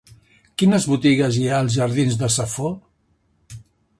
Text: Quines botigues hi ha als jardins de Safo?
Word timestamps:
Quines 0.61 0.85
botigues 0.93 1.35
hi 1.35 1.43
ha 1.51 1.59
als 1.65 1.77
jardins 1.77 2.17
de 2.23 2.31
Safo? 2.37 2.71